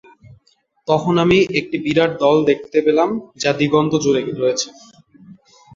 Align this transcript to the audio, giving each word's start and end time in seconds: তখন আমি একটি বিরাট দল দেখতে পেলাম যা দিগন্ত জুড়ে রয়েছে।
তখন 0.87 1.13
আমি 1.23 1.37
একটি 1.59 1.77
বিরাট 1.85 2.11
দল 2.23 2.37
দেখতে 2.49 2.77
পেলাম 2.85 3.09
যা 3.41 3.51
দিগন্ত 3.59 3.93
জুড়ে 4.03 4.21
রয়েছে। 4.33 4.67